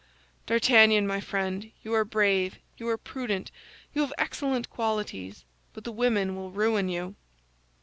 D'Artagnan, 0.47 1.05
my 1.05 1.19
friend, 1.21 1.71
you 1.83 1.93
are 1.93 2.03
brave, 2.03 2.57
you 2.75 2.89
are 2.89 2.97
prudent, 2.97 3.51
you 3.93 4.01
have 4.01 4.11
excellent 4.17 4.67
qualities; 4.71 5.45
but 5.73 5.83
the 5.83 5.91
women 5.91 6.35
will 6.35 6.49
ruin 6.49 6.89
you!" 6.89 7.13